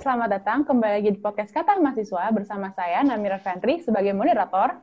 [0.00, 4.80] Selamat datang kembali lagi di podcast Kata Mahasiswa bersama saya Namira Fantri sebagai moderator.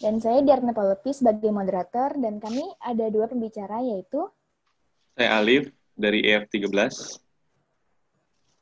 [0.00, 4.24] Dan saya Diarna Paulepi sebagai moderator dan kami ada dua pembicara yaitu
[5.20, 6.72] Saya Alif dari EF13.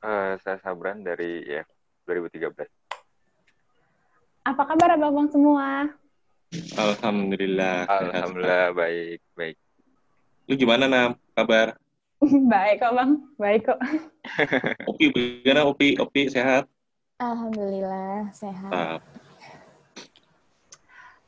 [0.02, 1.70] Uh, saya Sabran dari EF
[2.10, 2.66] 2013.
[4.50, 5.86] Apa kabar abang-abang semua?
[6.74, 7.86] Alhamdulillah.
[7.86, 8.02] sehat.
[8.10, 9.56] Alhamdulillah baik, baik.
[10.50, 11.14] Lu gimana, Nam?
[11.38, 11.78] Kabar?
[12.50, 13.78] Baik kok bang, baik kok.
[14.88, 16.00] Opi, gimana Opi?
[16.00, 16.64] Opi sehat?
[17.20, 19.00] Alhamdulillah sehat.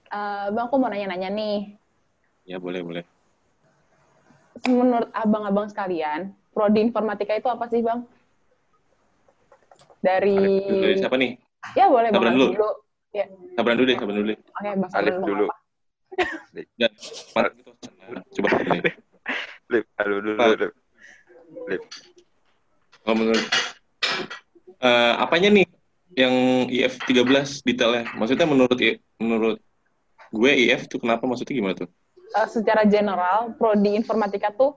[0.07, 1.59] Eh, bang, aku mau nanya-nanya nih.
[2.47, 3.05] Ya, boleh, boleh.
[4.67, 8.03] Menurut abang-abang sekalian, prodi informatika itu apa sih bang?
[10.01, 10.39] Dari,
[10.71, 11.35] dari siapa nih?
[11.75, 12.55] ya boleh bang Sabran Alif dulu.
[12.55, 12.71] dulu.
[13.11, 13.27] Ya,
[13.59, 15.47] Sabran dulu deh, Sabran dulu oke bang Sabran Alif dulu.
[16.77, 16.89] Ya,
[17.53, 17.71] gitu.
[18.41, 18.49] Coba.
[19.67, 20.67] Lip, halo dulu.
[21.67, 21.83] Lip.
[23.07, 23.45] Kalau menurut
[24.83, 25.67] eh, apanya nih
[26.19, 28.11] yang IF 13 detailnya?
[28.19, 28.75] Maksudnya menurut
[29.23, 29.63] menurut
[30.35, 31.89] gue IF tuh kenapa maksudnya gimana tuh?
[32.35, 34.75] Eh, secara general, prodi informatika tuh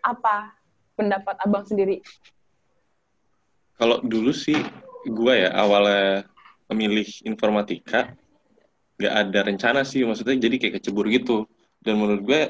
[0.00, 0.56] apa
[0.96, 2.00] pendapat abang sendiri?
[3.76, 4.56] Kalau dulu sih
[5.04, 6.24] gue ya awalnya
[6.72, 8.16] memilih informatika
[9.00, 11.48] nggak ada rencana sih maksudnya jadi kayak kecebur gitu
[11.80, 12.40] dan menurut gue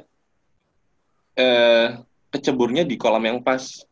[1.38, 1.88] eh
[2.34, 3.86] keceburnya di kolam yang pas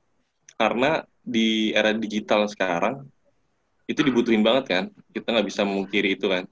[0.59, 3.07] karena di era digital sekarang
[3.89, 6.45] itu dibutuhin banget kan kita nggak bisa memungkiri itu kan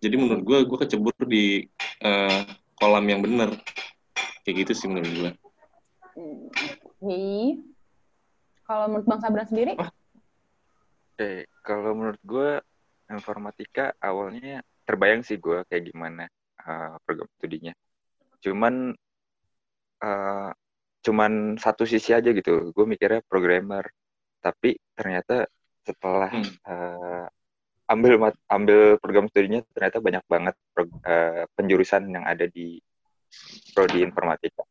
[0.00, 1.68] jadi menurut gue gue kecebur di
[2.02, 2.42] eh,
[2.80, 3.54] kolam yang bener
[4.42, 5.30] kayak gitu sih menurut gue
[7.00, 7.56] Oke.
[8.68, 9.72] Kalau menurut bang Sabran sendiri?
[9.80, 12.50] Oke, kalau menurut gue
[13.10, 16.28] informatika awalnya terbayang sih gue kayak gimana
[16.62, 17.74] uh, program studinya.
[18.44, 18.94] Cuman
[20.04, 20.50] uh,
[21.00, 22.72] cuman satu sisi aja gitu.
[22.72, 23.88] Gue mikirnya programmer.
[24.40, 25.44] Tapi ternyata
[25.84, 26.52] setelah Hmm.
[26.64, 27.26] uh,
[27.90, 32.78] ambil mat- ambil program studinya ternyata banyak banget pro- uh, penjurusan yang ada di
[33.74, 34.62] prodi informatika.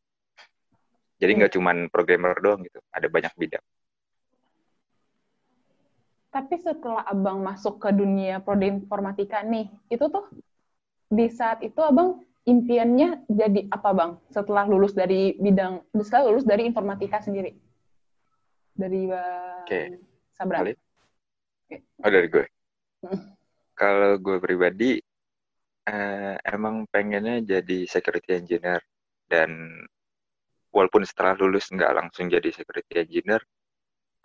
[1.20, 3.64] Jadi nggak cuman programmer doang gitu, ada banyak bidang.
[6.30, 10.30] Tapi setelah abang masuk ke dunia prodi informatika nih, itu tuh
[11.10, 14.10] di saat itu abang impiannya jadi apa bang?
[14.32, 17.52] Setelah lulus dari bidang, setelah lulus dari informatika sendiri,
[18.72, 19.80] dari bang Oke.
[20.34, 20.66] Sabran.
[20.66, 20.78] Alif?
[22.02, 22.46] Oh dari gue.
[23.78, 24.98] Kalau gue pribadi
[25.86, 28.82] eh, emang pengennya jadi security engineer
[29.30, 29.78] dan
[30.74, 33.38] walaupun setelah lulus nggak langsung jadi security engineer,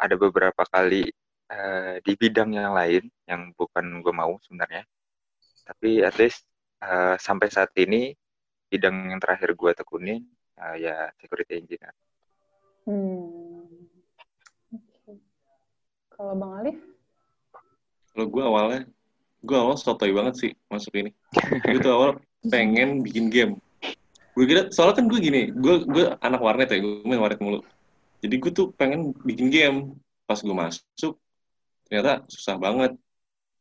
[0.01, 1.13] ada beberapa kali
[1.51, 4.81] eh, di bidang yang lain yang bukan gue mau sebenarnya.
[5.67, 6.41] Tapi at least
[6.85, 8.13] eh, sampai saat ini
[8.69, 10.21] bidang yang terakhir gue tekunin
[10.61, 11.93] eh, ya security engineer.
[12.85, 13.65] Hmm.
[14.69, 15.17] Oke.
[16.13, 16.77] Kalau bang Alif?
[18.13, 18.81] Kalau gue awalnya,
[19.43, 21.11] gue awal sotoy banget sih masuk ini.
[21.65, 22.09] Gue tuh awal
[22.47, 23.53] pengen bikin game.
[24.37, 27.59] Gue kira, soalnya kan gue gini, gue gue anak warnet ya, gue main warnet mulu.
[28.23, 29.77] Jadi gue tuh pengen bikin game.
[30.25, 31.21] Pas gue masuk,
[31.85, 32.97] ternyata susah banget.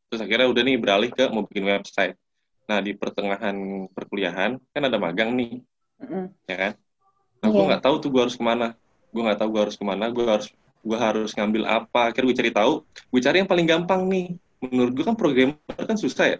[0.09, 2.17] Terus akhirnya udah nih beralih ke mau bikin website.
[2.65, 3.57] Nah di pertengahan
[3.93, 5.61] perkuliahan kan ada magang nih,
[6.01, 6.33] Mm-mm.
[6.49, 6.73] ya kan?
[7.45, 7.69] Nah gue Iya.
[7.77, 8.73] nggak tahu tuh gue harus ke mana.
[9.13, 10.05] Gue nggak tahu gue harus ke mana.
[10.09, 10.49] Gue harus
[10.85, 12.01] gue harus ngambil apa.
[12.09, 12.73] Akhirnya gue cari tahu.
[13.13, 14.27] Gue cari yang paling gampang nih.
[14.65, 16.39] Menurut gue kan programmer kan susah ya.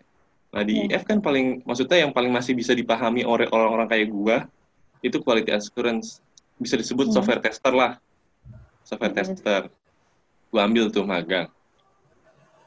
[0.55, 0.97] Nah di Iya.
[0.97, 4.37] IF kan paling maksudnya yang paling masih bisa dipahami oleh orang-orang kayak gue
[5.05, 6.25] itu quality assurance.
[6.57, 7.21] Bisa disebut Hmm.
[7.21, 8.01] software tester lah.
[8.81, 9.19] Software Hmm.
[9.21, 9.63] tester.
[10.49, 11.53] Gue ambil tuh magang.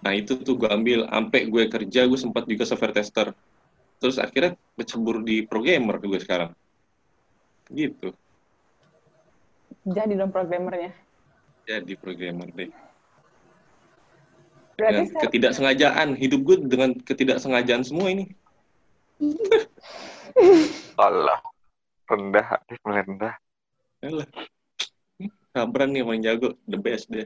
[0.03, 1.09] Nah itu tuh gue ambil.
[1.09, 3.33] Sampai gue kerja gue sempat juga software tester.
[3.97, 6.53] Terus akhirnya kecebur di programmer gue sekarang.
[7.73, 8.13] Gitu.
[9.87, 10.93] Jadi dong programmernya.
[11.67, 12.71] Jadi programmer deh.
[14.77, 16.07] Berarti Dengan sekarang, ketidaksengajaan.
[16.15, 18.29] Hidup gue dengan ketidaksengajaan semua ini.
[21.01, 21.41] Allah,
[22.05, 23.33] rendah, Alif, merendah.
[24.05, 24.29] Alah.
[25.49, 26.53] Sabran nih yang jago.
[26.69, 27.25] The best deh.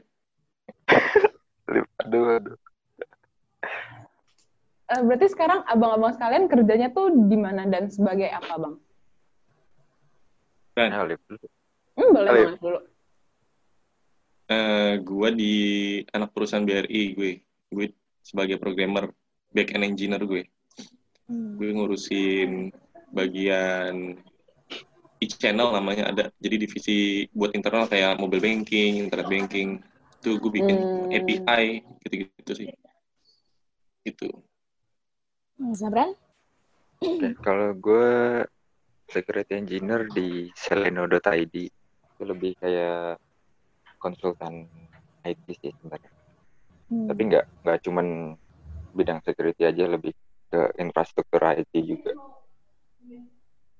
[2.02, 2.58] Aduh, aduh.
[4.92, 8.74] Eh, berarti sekarang abang-abang sekalian kerjanya tuh di mana dan sebagai apa bang?
[10.72, 11.46] Kan, Alif dulu.
[11.96, 12.44] Hmm, boleh Alif.
[12.48, 12.80] banget dulu.
[14.52, 15.54] eh, gue di
[16.12, 17.32] anak perusahaan BRI gue.
[17.72, 17.86] Gue
[18.20, 19.08] sebagai programmer,
[19.48, 20.44] back-end engineer gue.
[21.28, 21.56] Hmm.
[21.56, 22.68] Gue ngurusin
[23.12, 24.20] bagian
[25.20, 26.24] e-channel namanya ada.
[26.36, 26.98] Jadi divisi
[27.32, 29.80] buat internal kayak mobile banking, internet banking.
[30.20, 31.16] Itu gue bikin Hmm.
[31.16, 31.64] API,
[32.04, 32.68] gitu-gitu sih.
[34.04, 34.28] Gitu.
[35.70, 36.10] Sabran?
[37.02, 38.10] Oke, kalau gue
[39.10, 43.18] security engineer di seleno.id itu lebih kayak
[43.98, 44.66] konsultan
[45.22, 46.12] IT sih sebenarnya.
[46.90, 47.06] Hmm.
[47.10, 48.06] Tapi nggak nggak cuman
[48.92, 50.12] bidang security aja, lebih
[50.52, 52.12] ke infrastruktur IT juga.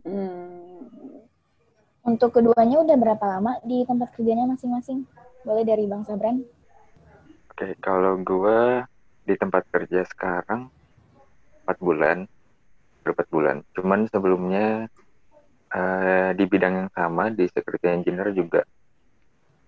[0.03, 0.89] Hmm.
[2.03, 5.07] Untuk keduanya udah berapa lama di tempat kerjanya masing-masing?
[5.47, 6.43] Boleh dari Bang Sabran?
[7.55, 8.83] Oke, kalau gua
[9.23, 10.67] di tempat kerja sekarang
[11.63, 12.19] empat bulan,
[13.03, 13.57] berempat bulan.
[13.75, 14.87] Cuman sebelumnya
[15.73, 18.63] eh, di bidang yang sama di security engineer juga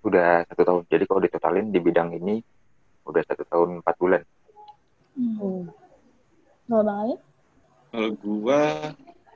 [0.05, 0.83] udah satu tahun.
[0.91, 2.43] Jadi kalau ditotalin di bidang ini
[3.09, 4.23] udah satu tahun empat bulan.
[5.17, 5.71] Hmm.
[6.69, 7.11] Kalau Bang?
[7.95, 8.61] Kalau gua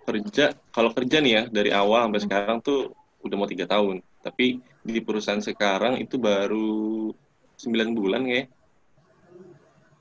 [0.09, 4.03] kerja, kalau kerja nih ya dari awal sampai sekarang tuh udah mau tiga tahun.
[4.25, 7.13] Tapi di perusahaan sekarang itu baru
[7.61, 8.43] sembilan bulan ya.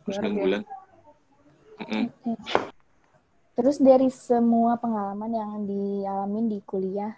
[0.08, 0.77] Sembilan Baru ya.
[3.58, 7.18] Terus dari semua pengalaman yang dialamin di kuliah,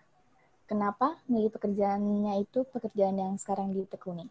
[0.64, 4.24] kenapa milih pekerjaannya itu pekerjaan yang sekarang ditekuni?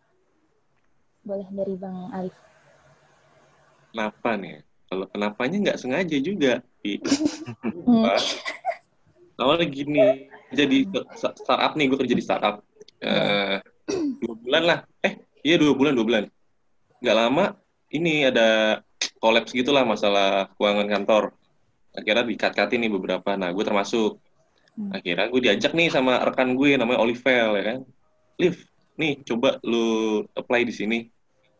[1.20, 2.32] Boleh dari Bang Alif.
[3.92, 4.64] Kenapa nih?
[4.88, 6.64] Kalau kenapanya nggak sengaja juga.
[9.38, 12.64] Awalnya gini, jadi startup nih, gue kerja di startup.
[12.98, 13.60] Eh,
[14.18, 14.78] dua bulan lah.
[15.04, 16.24] Eh, iya dua bulan, dua bulan.
[17.04, 17.44] Nggak lama,
[17.92, 18.80] ini ada
[19.18, 21.24] kolaps gitulah masalah keuangan kantor.
[21.94, 23.34] Akhirnya dikat-katin nih beberapa.
[23.34, 24.22] Nah, gue termasuk.
[24.78, 24.94] Hmm.
[24.94, 27.78] Akhirnya gue diajak nih sama rekan gue namanya Olivel ya kan.
[28.38, 28.54] Liv,
[28.94, 30.98] nih coba lu apply di sini.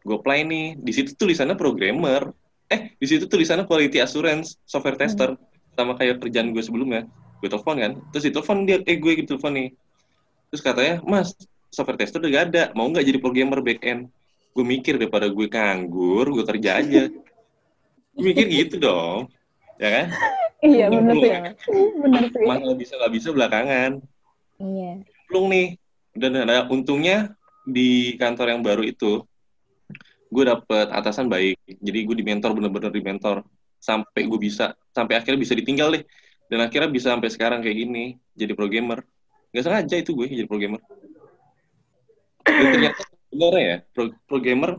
[0.07, 0.67] Gue apply nih.
[0.79, 2.31] Di situ tulisannya programmer.
[2.71, 5.35] Eh, di situ tulisannya quality assurance, software tester.
[5.75, 7.11] Sama kayak kerjaan gue sebelumnya.
[7.43, 7.93] Gue telepon kan.
[8.15, 9.69] Terus ditelepon dia, eh gue gitu telepon nih.
[10.55, 11.35] Terus katanya, Mas,
[11.75, 12.63] software tester udah gak ada.
[12.79, 14.11] Mau nggak jadi programmer back end?
[14.55, 17.03] Gue mikir daripada gue nganggur, gue kerja aja.
[18.19, 19.31] mikir gitu dong.
[19.79, 20.07] Ya kan?
[20.59, 21.31] Iya bener sih.
[21.31, 21.41] Iya.
[22.03, 22.45] Bener sih.
[22.45, 23.91] Mas nggak bisa nggak bisa belakangan.
[24.59, 24.93] Iya.
[25.31, 25.79] Plung nih.
[26.19, 29.23] Dan ada untungnya di kantor yang baru itu,
[30.35, 31.63] gue dapet atasan baik.
[31.79, 33.47] Jadi gue di mentor bener-bener di mentor
[33.79, 36.03] sampai gue bisa sampai akhirnya bisa ditinggal deh.
[36.51, 39.07] Dan akhirnya bisa sampai sekarang kayak gini jadi programmer.
[39.55, 40.83] Gak sengaja itu gue jadi programmer.
[42.43, 44.71] Dan ternyata sebenarnya ya pro programmer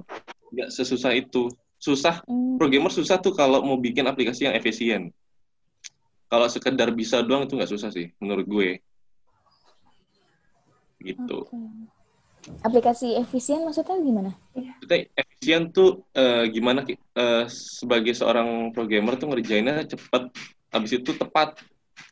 [0.52, 1.48] nggak sesusah itu.
[1.80, 2.60] Susah Hmm.
[2.60, 5.16] programmer susah tuh kalau mau bikin aplikasi yang efisien.
[6.30, 8.70] Kalau sekedar bisa doang itu nggak susah sih menurut gue.
[11.00, 11.38] Gitu.
[11.48, 11.58] Oke.
[12.64, 14.32] Aplikasi efisien maksudnya gimana?
[14.52, 17.00] Maksudnya efisien tuh eh, gimana Ki?
[17.00, 20.32] Eh, sebagai seorang programmer tuh ngerjainnya cepat,
[20.76, 21.56] habis itu tepat,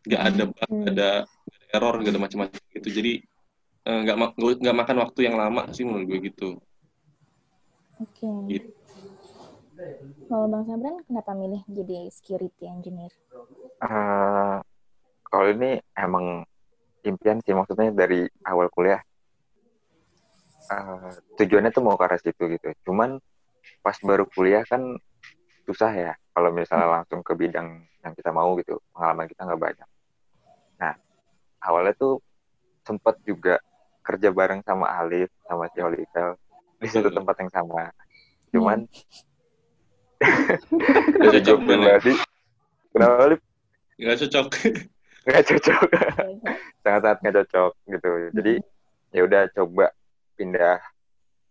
[0.07, 2.89] nggak ada bug, nggak ada, ada error, nggak ada macam-macam gitu.
[2.91, 3.13] Jadi
[3.87, 6.49] eh, nggak ma- nggak makan waktu yang lama sih menurut gue gitu.
[7.97, 8.29] Oke.
[8.51, 8.76] Gitu.
[10.27, 13.13] Kalau Bang Sabran kenapa milih jadi security engineer?
[13.77, 14.55] Eh,
[15.29, 16.41] kalau ini emang
[17.05, 18.99] impian sih maksudnya dari awal kuliah
[20.73, 22.67] eh, tujuannya tuh mau ke arah situ gitu.
[22.89, 23.21] Cuman
[23.85, 24.81] pas baru kuliah kan
[25.67, 28.81] susah ya kalau misalnya langsung ke bidang yang kita mau gitu.
[28.95, 29.89] Pengalaman kita nggak banyak.
[30.81, 30.93] Nah
[31.61, 32.19] awalnya tuh
[32.87, 33.59] sempet juga
[34.01, 36.39] kerja bareng sama Alif sama si Olivel
[36.79, 37.17] di satu Hmm.
[37.21, 37.83] tempat yang sama.
[38.55, 38.87] Cuman
[40.17, 42.01] Nggak cocok jujur banget.
[42.05, 42.17] sih.
[42.93, 43.41] Kenapa Alif?
[43.97, 44.47] Nggak cocok.
[45.27, 45.87] Nggak cocok.
[46.83, 48.09] sangat-sangat nggak cocok gitu.
[48.31, 48.53] Jadi
[49.11, 49.85] ya udah coba
[50.39, 50.79] pindah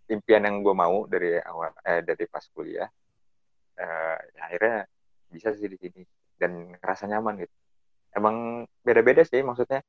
[0.08, 2.88] impian yang gue mau dari awal eh, dari pas kuliah.
[3.76, 4.76] Eh, ya akhirnya
[5.28, 6.02] bisa sih di sini
[6.40, 7.54] dan ngerasa nyaman gitu.
[8.16, 9.84] Emang beda-beda sih maksudnya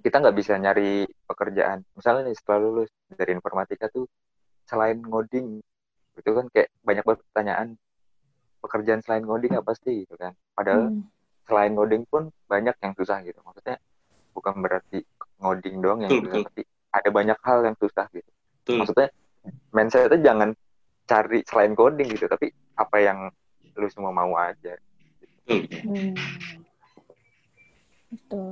[0.00, 1.84] kita nggak bisa nyari pekerjaan.
[1.92, 4.08] Misalnya nih setelah lulus dari informatika tuh
[4.64, 5.60] selain ngoding
[6.18, 7.68] itu kan kayak banyak banget pertanyaan
[8.58, 10.34] pekerjaan selain ngoding apa sih gitu kan.
[10.52, 11.06] Padahal Hmm.
[11.46, 13.38] selain ngoding pun banyak yang susah gitu.
[13.46, 13.78] Maksudnya
[14.34, 15.02] bukan berarti
[15.38, 16.48] ngoding doang yang Betul, susah, betul.
[16.50, 18.30] tapi ada banyak hal yang susah gitu.
[18.62, 18.76] Betul.
[18.82, 19.08] Maksudnya
[19.72, 20.50] mindsetnya jangan
[21.08, 23.18] cari selain coding gitu, tapi apa yang
[23.78, 24.74] lu semua mau aja.
[25.46, 25.64] Betul.
[25.86, 26.14] Hmm.
[28.08, 28.50] Betul.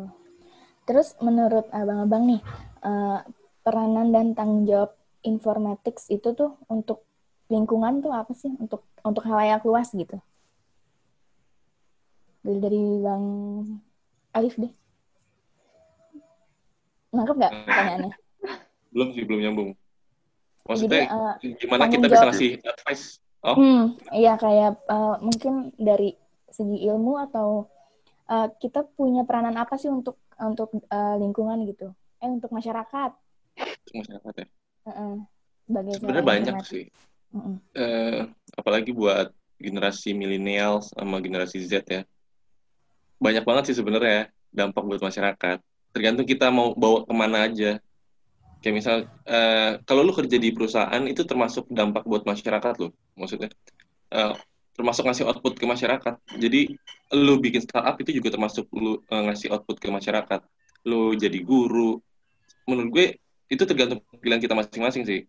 [0.87, 2.41] Terus menurut abang-abang nih,
[2.87, 3.19] eh,
[3.67, 4.95] peranan dan tanggung jawab
[5.27, 7.03] informatics itu tuh untuk
[7.47, 8.51] lingkungan tuh apa sih?
[8.59, 10.19] Untuk untuk halayak luas gitu.
[12.43, 13.25] Dari, dari Bang
[14.35, 14.73] Alif deh.
[17.15, 18.13] Nangkep nggak pertanyaannya?
[18.93, 19.71] Belum sih, belum nyambung.
[20.67, 23.05] Jadi, Maksudnya eh, gimana tanggung kita bisa ngasih advice?
[23.47, 26.19] Oh, Hmm, iya kayak eh, mungkin dari
[26.51, 27.71] segi ilmu atau
[28.27, 31.95] eh, kita punya peranan apa sih untuk untuk eh, lingkungan gitu?
[32.19, 33.11] Eh untuk masyarakat.
[33.95, 34.47] masyarakat ya.
[34.91, 35.15] Heeh.
[35.67, 36.85] Sebagai Sebenarnya banyak sih.
[37.77, 38.21] Eh,
[38.57, 42.03] apalagi buat generasi milenial sama generasi Z ya.
[43.17, 45.59] Banyak banget sih sebenarnya ya dampak buat masyarakat.
[45.93, 47.81] Tergantung kita mau bawa ke mana aja.
[48.61, 48.97] Kayak misal,
[49.29, 53.53] eh, kalau lu kerja di perusahaan itu termasuk dampak buat masyarakat lu, maksudnya.
[54.13, 54.35] Eh,
[54.77, 56.15] termasuk ngasih output ke masyarakat.
[56.37, 56.77] Jadi
[57.17, 60.41] lu bikin startup itu juga termasuk lu eh, ngasih output ke masyarakat.
[60.85, 62.01] Lu jadi guru.
[62.69, 63.07] Menurut gue
[63.47, 65.21] itu tergantung pilihan kita masing-masing sih.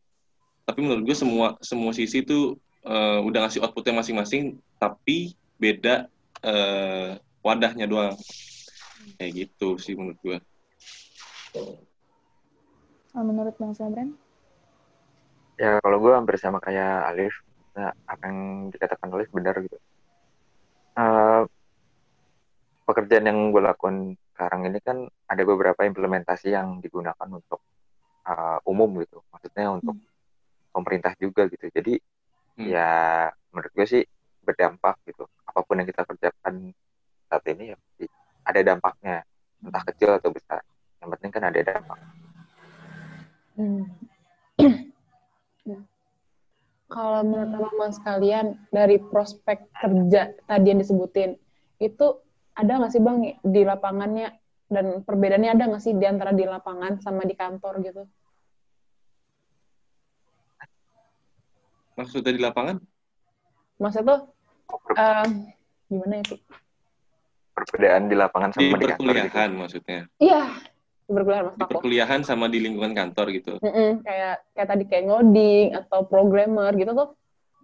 [0.67, 6.11] Tapi menurut gue semua semua sisi itu eh, udah ngasih outputnya masing-masing, tapi beda
[6.43, 8.19] eh, wadahnya doang.
[9.15, 10.37] Kayak gitu sih menurut gue.
[13.15, 14.11] Oh, menurut Bang Sabran?
[15.55, 17.33] Ya kalau gue hampir sama kayak Alif,
[17.73, 19.79] nah, apa yang dikatakan Alif benar gitu.
[20.99, 21.43] Eh,
[22.83, 27.63] pekerjaan yang gue lakukan sekarang ini kan ada beberapa implementasi yang digunakan untuk
[28.27, 29.95] eh, umum gitu, maksudnya untuk
[30.71, 31.67] pemerintah juga gitu.
[31.71, 31.99] Jadi
[32.57, 32.73] Hmm.
[32.73, 32.89] ya
[33.53, 34.03] menurut gue sih
[34.41, 35.29] berdampak gitu.
[35.45, 36.73] Apa pun yang kita kerjakan
[37.29, 37.77] saat ini ya
[38.47, 39.21] ada dampaknya,
[39.61, 40.65] entah kecil atau besar.
[41.03, 41.99] Yang penting kan ada dampak.
[43.57, 43.83] Hmm.
[46.87, 51.35] Kalau menurut teman-teman sekalian dari prospek kerja tadi yang disebutin
[51.83, 52.07] itu
[52.55, 54.31] ada nggak sih bang di lapangannya
[54.71, 58.07] dan perbedaannya ada nggak sih di antara di lapangan sama di kantor gitu?
[61.97, 62.77] Maksudnya di lapangan?
[63.81, 64.19] Maksudnya tuh
[64.93, 65.27] eh,
[65.89, 66.35] gimana itu?
[67.57, 68.93] Perbedaan di lapangan sama Di di, kantor gitu.
[69.01, 69.99] perkuliahan maksudnya.
[70.21, 70.43] Iya,
[71.09, 71.69] berkuliahan mas Di aku.
[71.73, 73.53] perkuliahan sama di lingkungan kantor gitu.
[73.65, 77.09] Mm-mm, kayak kayak tadi kayak ngoding atau programmer gitu tuh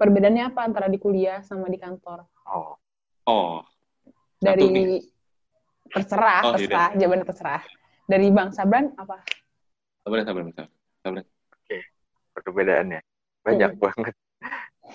[0.02, 2.26] perbedaannya apa antara di kuliah sama di kantor?
[2.50, 2.74] Oh,
[3.24, 3.64] Oh,
[4.42, 5.00] Dari nih.
[5.94, 7.62] terserah, Oh, terserah, jawabannya terserah.
[8.10, 9.24] Dari Bang Sabran apa?
[10.04, 10.68] sabar, sabar,
[11.06, 11.24] sabar.
[12.34, 13.00] perbedaannya
[13.44, 14.16] banyak banget.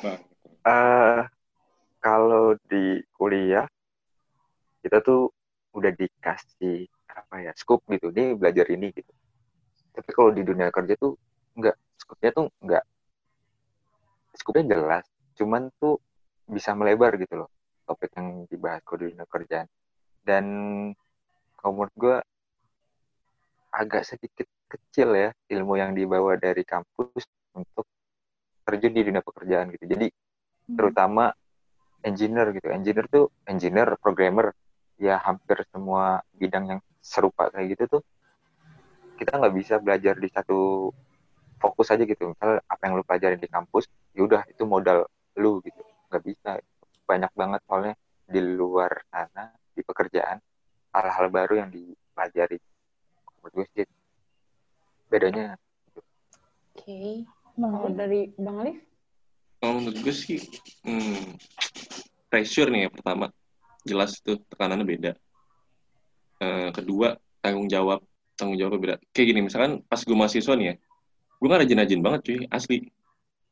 [0.02, 0.20] Bang.
[0.68, 1.22] eh
[1.98, 3.64] kalau di kuliah
[4.84, 5.32] kita tuh
[5.76, 9.12] udah dikasih apa ya scope gitu, nih belajar ini gitu.
[9.92, 11.18] Tapi kalau di dunia kerja tuh
[11.58, 12.84] enggak, scope-nya tuh enggak.
[14.38, 15.98] Scope-nya jelas, cuman tuh
[16.48, 17.50] bisa melebar gitu loh
[17.88, 19.68] topik yang dibahas kalau di dunia kerjaan.
[20.20, 20.44] Dan
[21.56, 22.16] kalau menurut gue
[23.72, 27.24] agak sedikit kecil ya ilmu yang dibawa dari kampus
[27.56, 27.88] untuk
[28.68, 29.88] terjun di dunia pekerjaan gitu.
[29.88, 30.06] Jadi
[30.76, 31.32] terutama
[32.04, 32.68] engineer gitu.
[32.68, 34.52] Engineer tuh engineer, programmer,
[35.00, 38.02] ya hampir semua bidang yang serupa kayak gitu tuh
[39.16, 40.92] kita nggak bisa belajar di satu
[41.58, 42.30] fokus aja gitu.
[42.30, 45.08] Misal apa yang lu pelajari di kampus, yaudah itu modal
[45.40, 45.80] lu gitu.
[46.12, 46.50] Nggak bisa.
[47.08, 47.94] Banyak banget soalnya
[48.28, 50.38] di luar sana di pekerjaan
[50.92, 52.60] hal-hal baru yang dipelajari.
[53.40, 53.86] Menurut gue sih
[55.08, 55.56] bedanya
[56.78, 57.26] Oke.
[57.26, 58.78] Bang Kalau dari Bang Alif?
[59.58, 60.38] Kalau menurut gue sih,
[60.86, 61.34] hmm,
[62.30, 63.34] pressure nih ya pertama.
[63.82, 65.12] Jelas itu tekanannya beda.
[66.38, 67.98] Eh, kedua, tanggung jawab.
[68.38, 68.96] Tanggung jawabnya beda.
[69.10, 70.74] Kayak gini, misalkan pas gue mahasiswa nih ya,
[71.42, 72.86] gue gak rajin-rajin banget cuy, asli.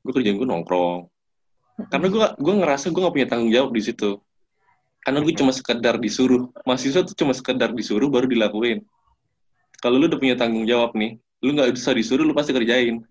[0.06, 1.10] Gue kerjaan gue nongkrong.
[1.90, 4.22] Karena gue gue ngerasa gue gak punya tanggung jawab di situ.
[5.02, 6.54] Karena gue cuma sekedar disuruh.
[6.62, 8.86] Mahasiswa tuh cuma sekedar disuruh baru dilakuin.
[9.82, 13.02] Kalau lu udah punya tanggung jawab nih, lu nggak bisa disuruh, lu pasti kerjain.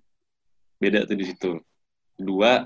[0.86, 1.58] Beda tuh di situ.
[2.13, 2.62] Kedua,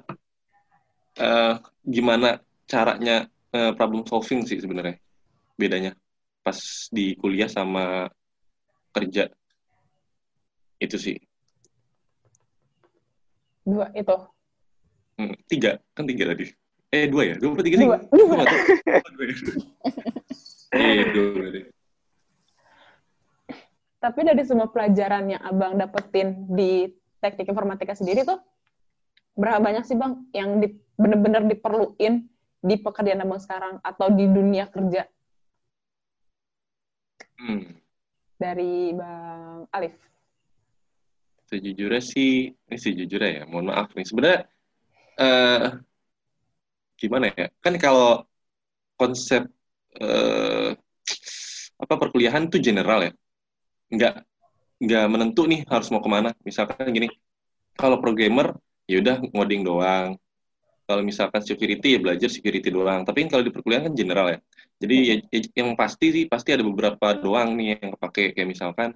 [1.15, 1.55] eh,
[1.87, 2.35] gimana
[2.67, 4.99] caranya eh, problem solving sih sebenarnya
[5.55, 5.95] bedanya
[6.43, 8.07] pas di kuliah sama
[8.95, 9.27] kerja
[10.79, 11.17] itu sih
[13.67, 14.15] Dua itu.
[15.19, 16.51] Hmm, tiga kan tiga tadi
[16.89, 17.97] eh dua ya dua apa tiga sih Dua.
[18.11, 18.59] Dua ya?
[20.75, 21.61] iya dua berarti.
[23.99, 26.87] Tapi dari semua pelajaran yang Abang dapetin di
[27.19, 28.39] teknik informatika sendiri tuh,
[29.35, 32.27] berapa banyak sih Bang yang di, bener-bener diperluin
[32.59, 35.07] di pekerjaan Abang sekarang atau di dunia kerja
[37.39, 37.71] Hmm.
[38.35, 39.95] dari Bang Alif?
[41.49, 44.41] sejujurnya sih ini sejujurnya ya mohon maaf nih sebenarnya
[45.17, 45.67] eh
[47.01, 48.21] gimana ya kan kalau
[48.93, 49.49] konsep
[49.97, 50.77] eh
[51.79, 53.11] apa perkuliahan itu general ya
[53.89, 54.28] nggak
[54.79, 56.29] nggak menentu nih harus mau ke mana.
[56.47, 57.07] Misalkan gini
[57.75, 58.55] kalau programmer
[58.87, 60.15] ya udah ngoding doang.
[60.89, 63.05] Kalau misalkan security ya belajar security doang.
[63.05, 64.39] Tapi kalau di perkuliahan kan general ya.
[64.81, 68.33] Jadi ya, ya- yang pasti sih pasti ada beberapa doang nih yang kepake.
[68.33, 68.89] Kayak misalkan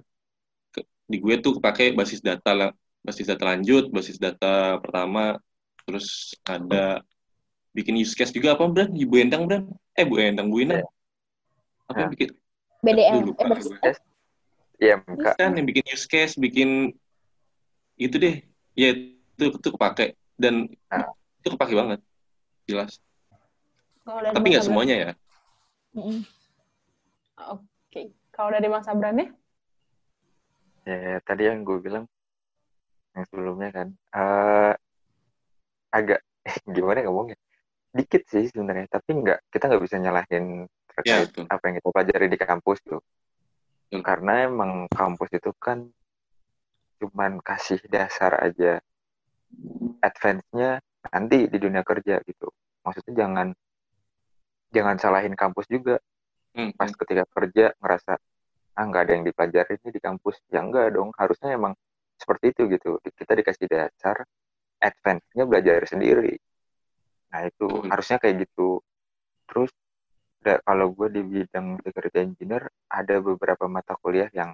[0.74, 2.70] ke- di gue tuh kepake basis data lah
[3.04, 5.36] basis data lanjut basis data pertama
[5.84, 7.04] terus ada
[7.76, 8.90] bikin use case juga apa Bran?
[8.90, 9.68] Bu Endang Bran?
[9.94, 10.80] Eh Bu Endang Bu Ina.
[11.86, 12.14] Apa yang Ya.
[12.16, 12.28] bikin?
[12.80, 13.12] BDM.
[13.22, 13.96] Aduh, lupa Eh, eh,
[14.84, 15.34] Iya, Kak.
[15.40, 16.92] kan yang bikin use case bikin
[17.96, 18.36] itu deh
[18.76, 21.08] ya itu itu kepake dan Nah.
[21.40, 22.00] itu kepake banget
[22.68, 23.00] jelas
[24.04, 25.10] dari tapi nggak semuanya ya
[25.96, 26.20] mm-mm.
[27.34, 28.14] Oke.
[28.30, 29.26] Kalau dari Bang Sabran ya?
[30.86, 32.04] Ya, tadi yang gue bilang
[33.14, 34.74] yang sebelumnya kan uh,
[35.94, 36.20] agak
[36.66, 37.38] gimana ngomongnya
[37.94, 42.26] dikit sih sebenarnya tapi nggak kita nggak bisa nyalahin terkait ya, apa yang kita pelajari
[42.26, 43.00] di kampus tuh
[43.88, 44.02] betul.
[44.04, 45.88] karena emang kampus itu kan
[47.02, 48.80] cuman kasih dasar aja.
[50.00, 52.48] Advance-nya nanti di dunia kerja gitu.
[52.84, 53.48] Maksudnya jangan
[54.72, 55.98] jangan salahin kampus juga.
[56.54, 56.70] Hmm.
[56.78, 58.14] pas ketika kerja ngerasa
[58.78, 60.38] ah nggak ada yang dipelajari ini di kampus.
[60.50, 61.10] Ya enggak dong.
[61.18, 61.74] Harusnya emang
[62.14, 63.02] seperti itu gitu.
[63.02, 64.22] Kita dikasih dasar
[64.78, 66.38] advance-nya belajar sendiri.
[67.34, 67.90] Nah itu hmm.
[67.90, 68.78] harusnya kayak gitu.
[69.50, 69.70] Terus
[70.44, 74.52] kalau gue di bidang security engineer ada beberapa mata kuliah yang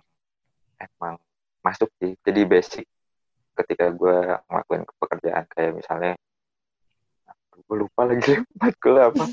[0.79, 1.19] emang
[1.67, 2.15] masuk sih.
[2.23, 2.87] Jadi basic
[3.59, 5.45] ketika gue ngelakuin pekerjaan.
[5.51, 6.13] Kayak misalnya
[7.51, 9.25] gue lupa lagi matkul apa.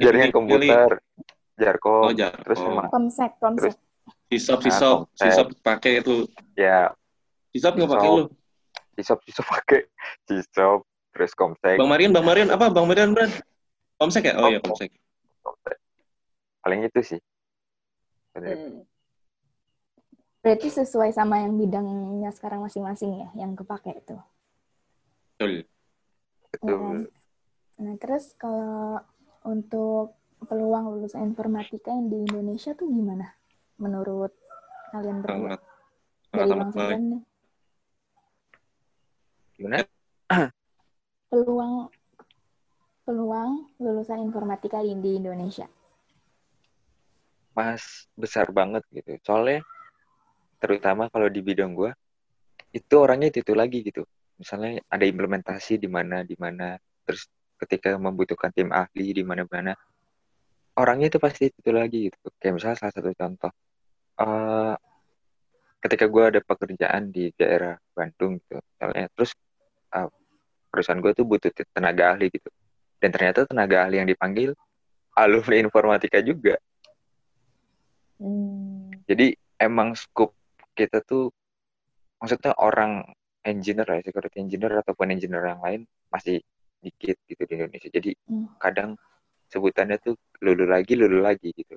[0.00, 1.02] Jaringan komputer
[1.60, 2.40] jarkom oh, jarkom.
[2.40, 3.76] terus sama komsek komsek.
[4.32, 6.24] sisop sisop nah, sisop pakai itu.
[6.56, 6.94] Ya.
[7.52, 8.24] Sisop nggak pakai lu?
[8.96, 9.84] Sisop sisop pakai.
[10.24, 11.76] Sisop terus komsek.
[11.76, 12.72] Bang Marian bang Marian apa?
[12.72, 13.34] Bang Marian brand
[14.00, 14.40] komsek ya?
[14.40, 14.88] Oh, iya komsek
[16.60, 17.20] paling itu sih
[18.36, 18.84] hmm.
[20.44, 24.16] berarti sesuai sama yang bidangnya sekarang masing-masing ya yang kepake itu
[25.36, 25.52] betul
[26.52, 27.10] betul ya.
[27.80, 29.00] nah terus kalau
[29.44, 33.36] untuk peluang lulusan informatika yang di Indonesia tuh gimana
[33.80, 34.32] menurut
[34.92, 35.56] kalian berdua?
[35.56, 35.60] Sangat,
[36.30, 37.04] Dari Bang Sofyan
[39.60, 39.84] Gimana?
[41.28, 41.92] Peluang
[43.10, 45.66] peluang lulusan informatika di, Indonesia.
[47.58, 49.18] Mas besar banget gitu.
[49.26, 49.66] Soalnya
[50.62, 51.90] terutama kalau di bidang gue
[52.70, 54.06] itu orangnya itu, lagi gitu.
[54.38, 57.26] Misalnya ada implementasi di mana di mana terus
[57.58, 59.74] ketika membutuhkan tim ahli di mana-mana
[60.78, 63.52] orangnya itu pasti itu lagi gitu kayak misalnya salah satu contoh
[64.16, 64.72] uh,
[65.84, 69.36] ketika gue ada pekerjaan di daerah Bandung gitu misalnya terus
[69.92, 70.08] uh,
[70.72, 72.48] perusahaan gue tuh butuh tenaga ahli gitu
[73.00, 74.52] dan ternyata tenaga ahli yang dipanggil
[75.16, 76.56] alumni informatika juga
[78.20, 79.04] hmm.
[79.08, 80.36] jadi emang scope
[80.76, 81.32] kita tuh
[82.20, 83.04] maksudnya orang
[83.44, 85.80] engineer ya security engineer ataupun engineer yang lain
[86.12, 86.44] masih
[86.80, 87.88] dikit gitu di Indonesia.
[87.92, 88.56] Jadi hmm.
[88.56, 88.96] kadang
[89.52, 91.76] sebutannya tuh lulu lagi lulu lagi gitu.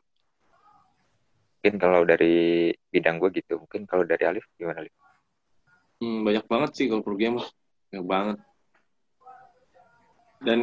[1.59, 3.59] Mungkin kalau dari bidang gue gitu.
[3.63, 4.95] Mungkin kalau dari Alif gimana Alif?
[6.03, 7.39] Hmm, banyak banget sih kalau program
[7.91, 8.37] banyak banget.
[10.43, 10.59] Dan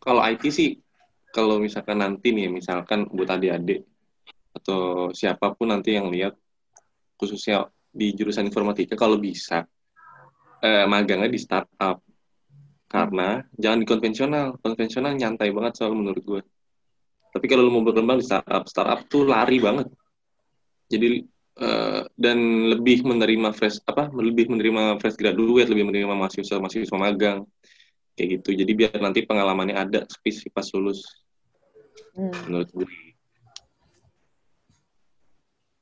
[0.00, 0.80] kalau IT sih
[1.30, 3.86] kalau misalkan nanti nih misalkan buat adik-adik
[4.50, 6.34] atau siapa pun nanti yang lihat
[7.14, 9.68] khususnya di jurusan informatika kalau bisa
[10.64, 12.02] eh, magangnya di startup
[12.90, 14.58] karena jangan di konvensional.
[14.58, 16.42] Konvensional nyantai banget soal menurut gue.
[17.30, 19.86] Tapi kalau lu mau berkembang di startup, startup tuh lari banget.
[20.90, 21.22] Jadi
[21.62, 24.10] uh, dan lebih menerima fresh apa?
[24.10, 27.46] Lebih menerima fresh graduate, lebih menerima mahasiswa mahasiswa magang
[28.20, 28.52] kayak gitu.
[28.52, 31.00] Jadi biar nanti pengalamannya ada spesifik pas lulus.
[32.12, 32.28] Hmm.
[32.52, 32.88] Menurut gue.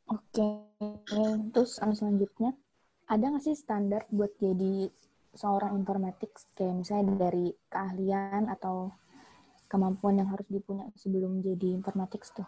[0.08, 0.48] Oke,
[1.52, 2.54] terus selanjutnya
[3.10, 4.86] ada nggak sih standar buat jadi
[5.34, 8.94] seorang informatik kayak misalnya dari keahlian atau
[9.68, 12.46] kemampuan yang harus dipunya sebelum jadi informatik tuh?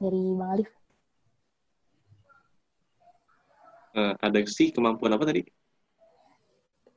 [0.00, 0.70] Dari Bang Alif.
[3.94, 5.59] Uh, ada sih kemampuan apa tadi?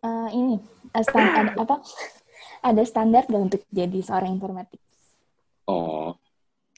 [0.03, 0.55] Uh, ini
[1.01, 1.75] standar apa?
[2.67, 4.79] ada standar gak untuk jadi seorang informatik?
[5.63, 6.15] Oh,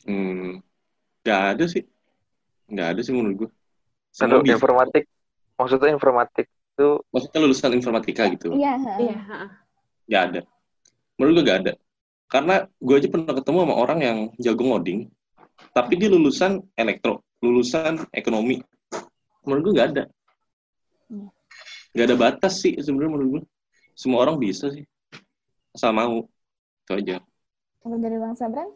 [0.05, 0.61] hmm,
[1.25, 1.81] nggak ada sih,
[2.69, 3.49] nggak ada sih menurut gue.
[4.13, 5.09] Kalau informatik,
[5.57, 9.15] maksudnya informatik itu maksudnya lulusan informatika gitu iya iya
[10.11, 10.41] nggak ada
[11.15, 11.73] menurut gue gak ada
[12.27, 15.07] karena gue aja pernah ketemu sama orang yang jago ngoding
[15.71, 18.59] tapi dia lulusan elektro lulusan ekonomi
[19.47, 20.03] menurut gue gak ada.
[21.95, 23.43] Nggak ada batas sih sebenarnya menurut gue
[23.95, 24.84] semua orang bisa sih.
[25.71, 26.27] Asal mau.
[26.84, 27.23] Itu aja.
[27.79, 28.69] Kalau dari bang Sabran?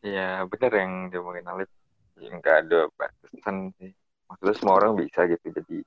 [0.00, 1.68] Ya benar yang diomongin Alif
[2.16, 3.92] nggak ada batasan sih.
[4.26, 5.52] Maksudnya semua orang bisa gitu.
[5.52, 5.84] Jadi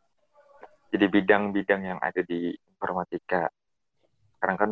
[0.93, 3.49] jadi bidang-bidang yang ada di informatika.
[4.38, 4.71] Sekarang kan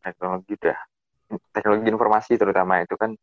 [0.00, 0.78] teknologi udah
[1.50, 3.18] teknologi informasi terutama itu kan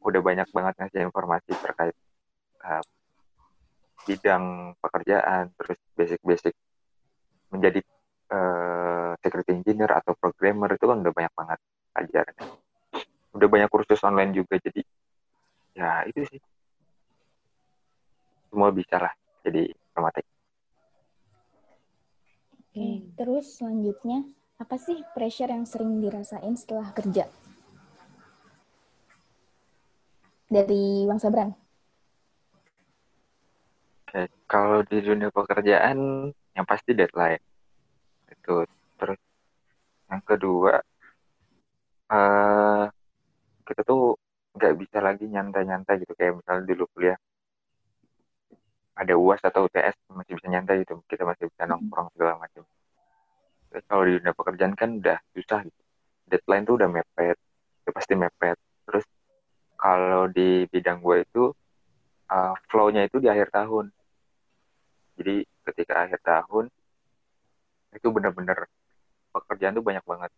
[0.00, 1.96] udah banyak banget ngasih informasi terkait
[2.64, 2.82] uh,
[4.06, 6.54] bidang pekerjaan terus basic-basic
[7.50, 7.82] menjadi
[8.30, 11.58] uh, security engineer atau programmer itu kan udah banyak banget
[11.98, 12.36] ajaran
[13.36, 14.82] udah banyak kursus online juga jadi
[15.76, 16.40] ya itu sih
[18.48, 19.12] semua bisa lah
[19.44, 20.36] jadi informatika
[22.76, 24.20] Oke, terus selanjutnya
[24.60, 27.24] apa sih pressure yang sering dirasain setelah kerja?
[30.44, 31.56] Dari Bang Sabran.
[34.06, 37.42] Oke, kalau di dunia pekerjaan yang pasti deadline.
[38.30, 38.62] Itu.
[38.94, 39.18] Terus
[40.06, 40.78] yang kedua
[42.06, 42.84] eh
[43.66, 44.14] kita tuh
[44.54, 47.18] nggak bisa lagi nyantai-nyantai gitu kayak misalnya dulu kuliah
[48.94, 52.62] ada UAS atau UTS masih bisa nyantai gitu kita masih bisa nongkrong segala macam
[53.74, 55.82] Terus kalau di dunia pekerjaan kan udah susah gitu
[56.30, 57.36] deadline tuh udah mepet
[57.82, 59.04] udah pasti mepet terus
[59.74, 61.42] kalau di bidang gue itu
[62.30, 63.90] uh, flow-nya itu di akhir tahun
[65.16, 66.64] jadi ketika akhir tahun
[67.96, 68.68] itu benar-benar
[69.32, 70.30] pekerjaan tuh banyak banget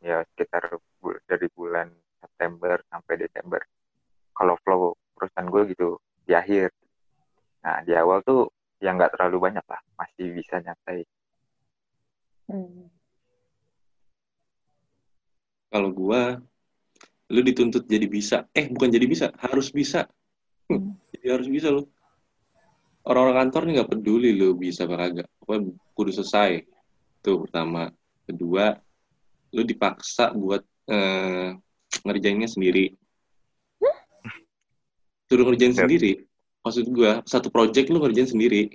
[0.00, 1.90] ya sekitar bu- dari bulan
[2.22, 3.60] September sampai Desember
[4.32, 6.70] kalau flow perusahaan gue gitu di akhir
[7.60, 8.48] nah di awal tuh
[8.80, 11.04] yang nggak terlalu banyak lah masih bisa nyantai
[12.50, 12.90] Hmm.
[15.70, 16.42] Kalau gua,
[17.30, 18.50] lu dituntut jadi bisa.
[18.50, 20.10] Eh, bukan jadi bisa, harus bisa.
[20.66, 20.98] Hmm.
[21.14, 21.86] Jadi harus bisa lu.
[23.00, 25.28] Orang-orang kantor nih nggak peduli lu bisa apa kagak.
[25.40, 26.64] Pokoknya kudu selesai.
[27.20, 27.88] Itu pertama.
[28.28, 28.76] Kedua,
[29.56, 31.56] lu dipaksa buat eh,
[32.04, 32.94] ngerjainnya sendiri.
[35.30, 36.26] Suruh ngerjain sendiri.
[36.60, 38.74] Maksud gua, satu project lu ngerjain sendiri.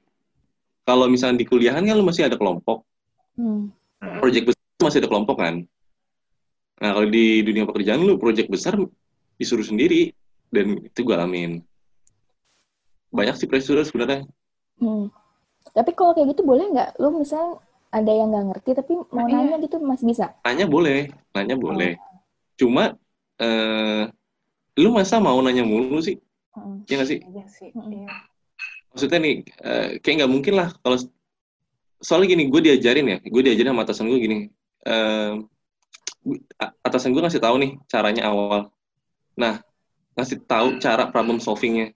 [0.86, 2.86] Kalau misalnya di kuliahan kan lu masih ada kelompok.
[3.36, 3.70] Hmm.
[4.00, 4.20] Hmm.
[4.22, 5.56] Project besar masih ada kelompok kan.
[6.76, 8.76] Nah, kalau di dunia pekerjaan lu project besar
[9.36, 10.12] disuruh sendiri
[10.52, 11.60] dan itu gue alamin.
[13.16, 14.28] Banyak sih pressure sebenarnya.
[14.80, 15.08] Hmm.
[15.72, 17.00] Tapi kalau kayak gitu boleh nggak?
[17.00, 17.64] Lu misalnya
[17.96, 19.40] ada yang nggak ngerti tapi mau iya.
[19.40, 20.36] nanya gitu masih bisa.
[20.44, 21.96] Nanya boleh, nanya boleh.
[22.60, 23.00] Cuma
[23.40, 24.04] eh
[24.76, 26.20] lu masa mau nanya mulu sih?
[26.56, 26.84] Hmm.
[26.88, 27.20] Iya nggak sih?
[27.24, 27.70] Iya sih.
[27.72, 27.92] Mm-mm.
[27.92, 28.08] Iya.
[28.92, 30.96] Maksudnya nih, eh, kayak nggak mungkin lah kalau
[32.00, 34.40] soalnya gini, gue diajarin ya, gue diajarin sama atasan gue gini.
[34.86, 35.34] eh,
[36.62, 38.70] a- atasan gue ngasih tahu nih caranya awal.
[39.34, 39.60] Nah,
[40.16, 41.92] ngasih tahu cara problem solvingnya.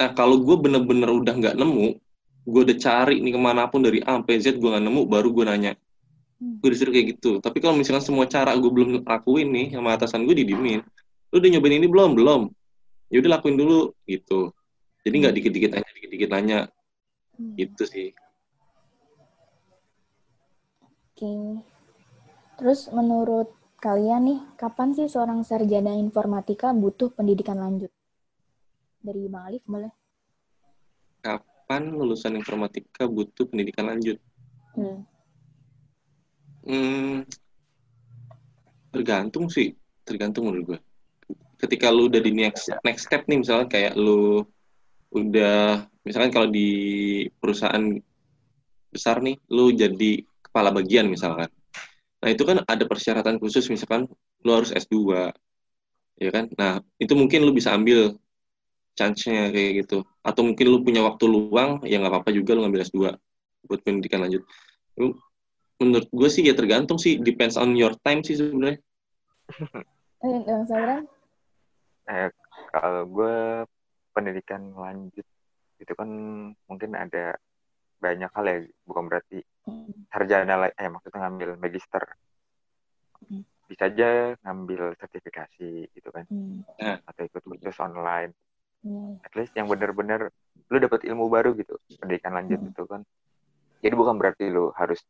[0.00, 2.00] Nah, kalau gue bener-bener udah nggak nemu,
[2.48, 5.28] gue udah cari nih ke mana pun dari A sampai Z gue nggak nemu, baru
[5.28, 5.72] gue nanya.
[6.40, 6.56] Hmm.
[6.64, 7.36] Gue disuruh kayak gitu.
[7.44, 10.80] Tapi kalau misalkan semua cara gue belum lakuin nih sama atasan gue didiemin,
[11.28, 12.16] lu udah nyobain ini belum?
[12.16, 12.48] Belum.
[13.12, 14.56] Ya udah lakuin dulu gitu.
[15.04, 16.60] Jadi nggak dikit-dikit nanya, dikit-dikit nanya
[17.40, 17.56] Hmm.
[17.56, 18.12] gitu sih.
[20.84, 21.32] Oke.
[22.60, 23.48] Terus menurut
[23.80, 27.88] kalian nih, kapan sih seorang sarjana informatika butuh pendidikan lanjut?
[29.00, 29.88] Dari Bang Alif boleh?
[31.24, 34.20] Kapan lulusan informatika butuh pendidikan lanjut?
[34.76, 35.00] Hmm.
[36.60, 37.24] Hmm,
[38.92, 39.72] tergantung sih,
[40.04, 40.80] tergantung menurut gue.
[41.56, 44.44] Ketika lu udah di next next step nih, misalnya kayak lu
[45.16, 46.68] udah, misalkan kalau di
[47.40, 47.96] perusahaan
[48.92, 51.48] besar nih, lu jadi kepala bagian misalkan.
[52.20, 54.04] Nah itu kan ada persyaratan khusus, misalkan
[54.44, 55.32] lu harus S2,
[56.20, 56.52] ya kan?
[56.60, 58.20] Nah itu mungkin lu bisa ambil
[59.00, 60.04] chance-nya kayak gitu.
[60.20, 63.16] Atau mungkin lu punya waktu luang, ya nggak apa-apa juga lu ngambil S2
[63.64, 64.44] buat pendidikan lanjut.
[65.00, 65.16] Lu
[65.80, 68.76] menurut gue sih ya tergantung sih depends on your time sih sebenarnya
[70.20, 71.08] Eh, Bang Sabran?
[72.04, 72.28] eh,
[72.68, 73.64] kalau gue
[74.12, 75.24] pendidikan lanjut
[75.80, 76.08] itu kan
[76.68, 77.40] mungkin ada
[77.96, 79.92] banyak hal ya bukan berarti Hmm.
[80.08, 82.04] sarjana la- eh maksudnya ngambil magister
[83.24, 83.44] Hmm.
[83.64, 86.64] bisa aja ngambil sertifikasi gitu kan Hmm.
[87.06, 88.32] atau ikut kursus online
[88.80, 89.20] Iya.
[89.20, 90.32] at least yang benar-benar
[90.72, 92.70] lu dapat ilmu baru gitu pendidikan lanjut Hmm.
[92.72, 93.00] itu kan
[93.84, 95.04] jadi bukan berarti lu harus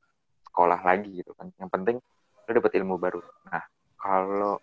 [0.51, 2.03] sekolah lagi gitu kan yang penting
[2.47, 3.63] lu dapat ilmu baru nah
[3.95, 4.59] kalau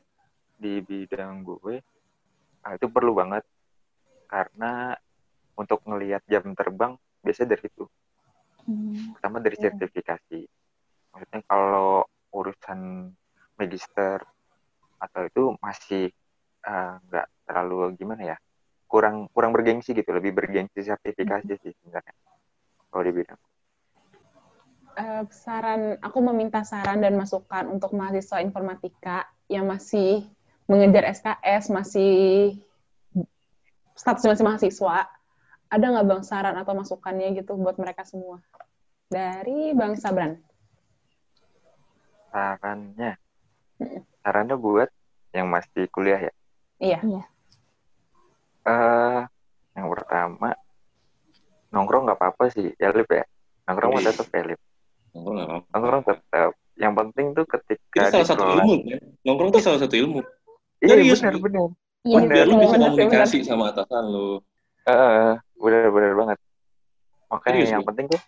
[0.60, 1.80] di bidang gue
[2.66, 3.48] ah, itu perlu banget
[4.28, 4.92] karena
[5.56, 7.86] untuk ngelihat jam terbang biasanya dari itu
[8.68, 9.16] Hmm.
[9.16, 9.72] pertama dari Iya.
[9.72, 10.40] sertifikasi
[11.16, 12.04] maksudnya kalau
[12.36, 13.08] urusan
[13.56, 14.20] magister
[15.00, 16.12] atau itu masih
[16.68, 18.38] ah, nggak terlalu gimana ya
[18.88, 22.14] kurang kurang bergengsi gitu lebih bergengsi sertifikasi sih sebenarnya
[22.90, 23.40] kalau di bidang
[24.98, 30.26] Eh, saran, aku meminta saran dan masukan untuk mahasiswa informatika yang masih
[30.66, 32.14] mengejar SKS, masih
[33.94, 35.06] statusnya masih mahasiswa.
[35.70, 38.42] Ada nggak bang saran atau masukannya gitu buat mereka semua?
[39.06, 40.42] Dari Bang Sabran.
[42.34, 43.18] sarannya
[44.26, 44.90] sarannya buat
[45.34, 46.34] yang masih kuliah ya
[46.82, 47.00] Iya.
[48.68, 49.22] Eh
[49.78, 50.50] yang pertama
[51.72, 53.24] nongkrong nggak apa-apa sih ya Lip ya?
[53.68, 54.12] Nongkrong Iya.
[54.12, 54.60] tetap ya Lip
[55.16, 55.68] nongkrong nggak apa-apa.
[55.72, 59.80] Nongkrong tetap yang penting tuh itu ketika salah di satu ilmu kan nongkrong tuh salah
[59.82, 60.20] satu ilmu.
[60.78, 61.70] Iya Serius, benar benar.
[62.06, 64.30] Iya, Bener, lu bener, bisa bener, komunikasi sama atasan lu.
[64.88, 66.38] Eh, benar benar banget.
[67.28, 68.22] Makanya Serius, yang penting tuh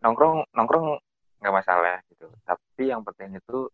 [0.00, 0.86] nongkrong nongkrong
[1.44, 2.26] nggak masalah gitu.
[2.42, 3.68] Tapi yang penting itu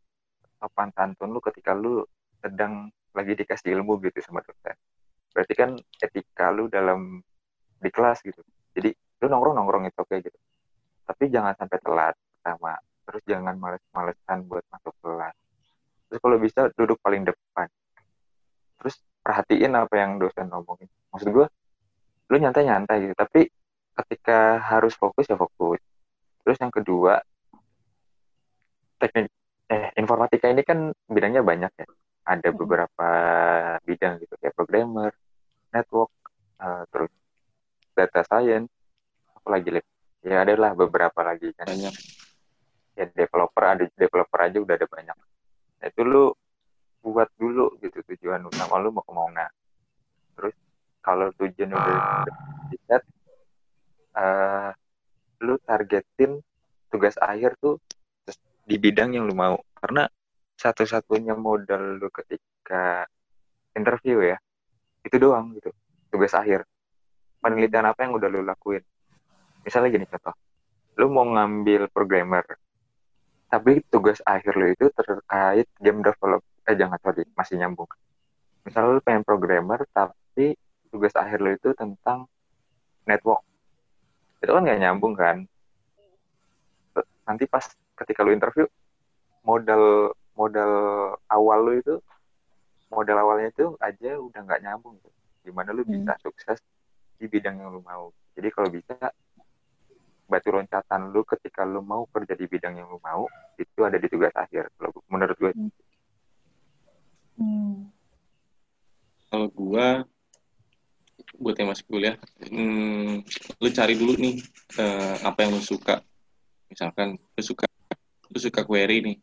[0.61, 2.04] sopan santun lu ketika lu
[2.42, 4.76] sedang lagi dikasih ilmu gitu sama dosen
[5.31, 7.23] berarti kan etika lu dalam
[7.81, 8.43] di kelas gitu.
[8.77, 8.90] Jadi
[9.23, 10.38] lu nongkrong nongkrong itu oke gitu.
[11.07, 12.75] Tapi jangan sampai telat sama
[13.11, 15.35] terus jangan males-malesan buat masuk kelas.
[16.07, 17.66] Terus kalau bisa duduk paling depan.
[18.79, 20.87] Terus perhatiin apa yang dosen ngomongin.
[21.11, 21.47] Maksud gue
[22.31, 23.14] lu nyantai-nyantai gitu.
[23.19, 23.51] Tapi
[23.99, 25.83] ketika harus fokus ya fokus.
[26.47, 27.19] Terus yang kedua
[29.01, 29.33] teknik
[29.71, 31.87] eh informatika ini kan bidangnya banyak ya
[32.31, 33.11] ada beberapa
[33.83, 35.11] bidang gitu kayak programmer
[35.75, 36.14] network
[36.62, 37.11] uh, terus
[37.99, 38.71] data science
[39.35, 39.90] apalagi lagi
[40.25, 41.69] ya ada lah beberapa lagi kan.
[41.69, 41.95] Banyak.
[42.99, 45.16] Ya developer ada developer aja udah ada banyak.
[45.81, 46.25] Nah, itu lu
[47.01, 49.49] buat dulu gitu tujuan utama lu mau ke mana.
[50.37, 50.55] Terus
[51.01, 52.29] kalau tujuan udah
[52.69, 53.03] di set
[54.21, 54.71] uh,
[55.40, 56.45] lu targetin
[56.93, 57.81] tugas akhir tuh
[58.69, 59.57] di bidang yang lu mau.
[59.81, 60.05] Karena
[60.61, 63.09] satu-satunya modal lu ketika
[63.73, 64.37] interview ya
[65.01, 65.73] itu doang gitu
[66.12, 66.68] tugas akhir.
[67.40, 68.85] Penelitian apa yang udah lu lakuin?
[69.64, 70.37] Misalnya gini contoh.
[71.01, 72.44] Lu mau ngambil programmer
[73.51, 77.88] tapi tugas akhir lu itu terkait game develop eh jangan sorry masih nyambung.
[78.68, 80.55] Misalnya lu pengen programmer tapi
[80.92, 82.29] tugas akhir lu itu tentang
[83.09, 83.40] network.
[84.44, 85.49] Itu kan nggak nyambung kan?
[87.25, 87.64] Nanti pas
[87.96, 88.68] ketika lu interview
[89.40, 90.72] modal modal
[91.29, 91.96] awal lu itu
[92.88, 95.12] modal awalnya itu aja udah nggak nyambung gitu.
[95.44, 96.22] gimana lu bisa hmm.
[96.24, 96.59] sukses
[97.20, 98.09] di bidang yang lu mau.
[98.33, 98.96] Jadi kalau bisa
[100.24, 103.29] batu loncatan lu ketika lu mau kerja di bidang yang lu mau
[103.61, 105.53] itu ada di tugas akhir kalau menurut gue.
[105.53, 105.72] Hmm.
[107.37, 107.74] hmm.
[109.31, 109.87] Kalau gue
[111.38, 113.22] buat yang masih kuliah, hmm,
[113.62, 114.42] lu cari dulu nih
[114.81, 116.03] uh, apa yang lu suka.
[116.72, 117.68] Misalkan lu suka
[118.31, 119.16] lu suka query nih.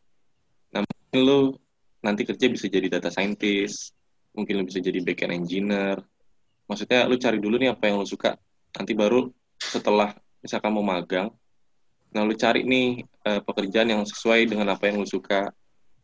[0.72, 0.84] Nah,
[1.16, 1.56] lu
[2.04, 3.96] nanti kerja bisa jadi data scientist,
[4.36, 6.00] mungkin lu bisa jadi backend engineer,
[6.68, 8.36] maksudnya lu cari dulu nih apa yang lu suka.
[8.76, 11.34] Nanti baru setelah misalkan mau magang
[12.08, 15.52] nah lu cari nih uh, pekerjaan yang sesuai dengan apa yang lu suka.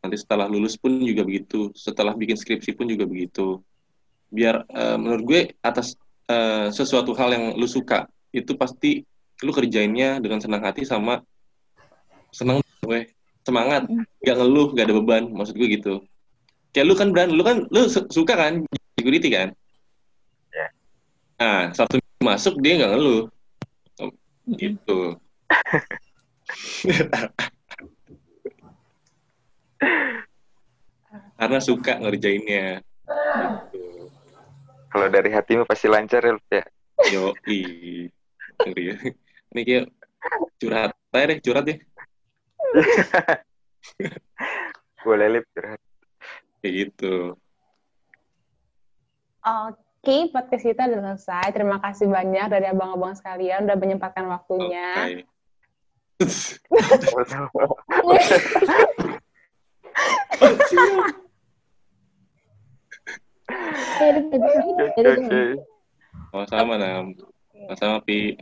[0.04, 3.64] Nanti setelah lulus pun juga begitu setelah bikin skripsi pun juga begitu.
[4.28, 5.96] Biar uh, menurut gue atas
[6.28, 9.08] uh, sesuatu hal yang lu suka itu pasti
[9.42, 11.24] lu kerjainnya dengan senang hati sama
[12.34, 13.08] senang gue
[13.44, 13.84] semangat
[14.24, 15.94] gak ngeluh gak ada beban maksud gue gitu
[16.74, 18.66] kayak lu kan Bran lu kan lu suka kan
[18.98, 19.54] security kan
[21.44, 23.28] Nah, satu masuk dia nggak ngeluh.
[24.56, 25.20] Gitu.
[31.36, 32.80] Karena suka ngerjainnya.
[33.44, 34.08] Gitu.
[34.88, 36.64] Kalau dari hatimu pasti lancar ya,
[37.12, 38.08] Yo, i.
[38.64, 38.96] Ya.
[39.52, 39.92] Ini kayak
[40.62, 41.76] curhat deh, curhat ya.
[45.06, 45.82] Boleh lip curhat.
[46.64, 47.16] Kayak gitu.
[49.44, 49.84] Oke.
[50.04, 51.56] Oke, podcast kita sudah selesai.
[51.56, 55.24] Terima kasih banyak dari abang-abang sekalian udah menyempatkan waktunya.
[66.36, 67.16] Sama-sama, Nam.
[67.56, 68.36] Sama-sama, Pi.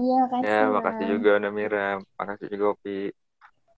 [0.00, 0.48] Iya, makasih.
[0.48, 2.00] Ya, makasih juga, Namira.
[2.16, 3.12] Makasih juga, Pi.